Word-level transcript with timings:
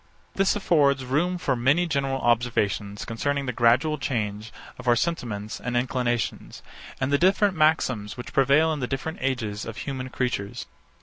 This 0.33 0.55
affords 0.55 1.05
room 1.05 1.37
for 1.37 1.55
many 1.55 1.85
general 1.85 2.19
observations 2.21 3.05
concerning 3.05 3.45
the 3.45 3.53
gradual 3.53 3.99
change 3.99 4.51
of 4.79 4.87
our 4.87 4.95
sentiments 4.95 5.59
and 5.61 5.77
inclinations, 5.77 6.63
and 6.99 7.13
the 7.13 7.19
different 7.19 7.55
maxims 7.55 8.17
which 8.17 8.33
prevail 8.33 8.73
in 8.73 8.79
the 8.79 8.87
different 8.87 9.19
ages 9.21 9.63
of 9.63 9.77
human 9.77 10.09
creatures. 10.09 10.65